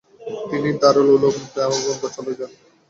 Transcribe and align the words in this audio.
তিনি 0.49 0.69
দারুল 0.81 1.07
উলুম 1.15 1.35
দেওবন্দ 1.55 2.03
চলে 2.15 2.33
যান। 2.39 2.51